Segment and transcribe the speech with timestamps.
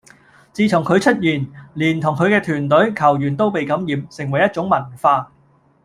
[0.51, 1.45] 自從佢出現，
[1.75, 5.31] 連同佢嘅團隊、球員都被感染，成為一種文化